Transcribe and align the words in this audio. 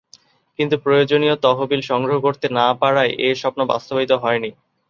কিন্তু 0.59 0.75
প্রয়োজনীয় 0.77 1.35
তহবিল 1.43 1.81
সংগ্রহ 1.81 2.17
করতে 2.19 2.47
না 2.51 2.67
পারায় 2.81 3.11
এ 3.19 3.29
স্বপ্ন 3.35 3.59
বাস্তবায়িত 3.71 4.11
হয় 4.23 4.39
নি। 4.39 4.49